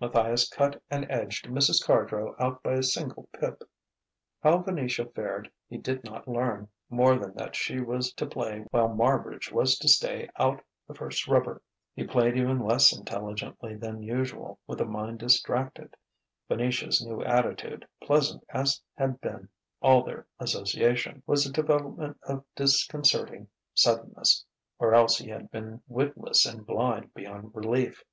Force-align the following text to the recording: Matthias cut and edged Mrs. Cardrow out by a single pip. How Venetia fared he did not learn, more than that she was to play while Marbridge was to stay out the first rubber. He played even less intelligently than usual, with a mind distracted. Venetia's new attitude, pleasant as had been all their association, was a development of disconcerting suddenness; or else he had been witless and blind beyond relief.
Matthias 0.00 0.48
cut 0.48 0.80
and 0.88 1.04
edged 1.10 1.46
Mrs. 1.48 1.84
Cardrow 1.84 2.36
out 2.38 2.62
by 2.62 2.74
a 2.74 2.82
single 2.84 3.28
pip. 3.32 3.64
How 4.40 4.58
Venetia 4.58 5.06
fared 5.06 5.50
he 5.68 5.78
did 5.78 6.04
not 6.04 6.28
learn, 6.28 6.68
more 6.88 7.18
than 7.18 7.34
that 7.34 7.56
she 7.56 7.80
was 7.80 8.12
to 8.12 8.24
play 8.24 8.60
while 8.70 8.88
Marbridge 8.90 9.50
was 9.50 9.76
to 9.80 9.88
stay 9.88 10.28
out 10.36 10.62
the 10.86 10.94
first 10.94 11.26
rubber. 11.26 11.60
He 11.92 12.04
played 12.06 12.36
even 12.36 12.60
less 12.60 12.96
intelligently 12.96 13.74
than 13.74 14.00
usual, 14.00 14.60
with 14.64 14.80
a 14.80 14.84
mind 14.84 15.18
distracted. 15.18 15.96
Venetia's 16.46 17.04
new 17.04 17.24
attitude, 17.24 17.84
pleasant 18.00 18.44
as 18.50 18.80
had 18.94 19.20
been 19.20 19.48
all 19.82 20.04
their 20.04 20.24
association, 20.38 21.20
was 21.26 21.46
a 21.46 21.52
development 21.52 22.16
of 22.22 22.44
disconcerting 22.54 23.48
suddenness; 23.74 24.44
or 24.78 24.94
else 24.94 25.18
he 25.18 25.30
had 25.30 25.50
been 25.50 25.82
witless 25.88 26.46
and 26.46 26.64
blind 26.64 27.12
beyond 27.12 27.50
relief. 27.52 28.04